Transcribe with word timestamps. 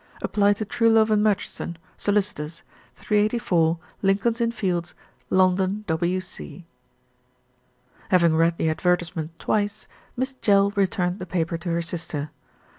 Apply 0.23 0.53
to 0.53 0.65
Truelove 0.65 1.11
and 1.11 1.21
Murchison, 1.21 1.77
Solicitors, 1.95 2.63
384, 2.95 3.77
Lincoln's 4.01 4.41
Inn 4.41 4.51
Fields, 4.51 4.95
London, 5.29 5.83
W.C. 5.85 6.65
Having 8.09 8.35
read 8.35 8.57
the 8.57 8.69
advertisement 8.71 9.37
twice, 9.37 9.87
Miss 10.17 10.33
Jell 10.41 10.71
re 10.71 10.87
turned 10.87 11.19
the 11.19 11.27
paper 11.27 11.55
to 11.59 11.69
her 11.69 11.83
sister. 11.83 12.31